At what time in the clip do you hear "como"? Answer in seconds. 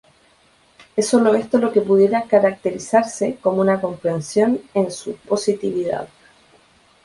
3.39-3.61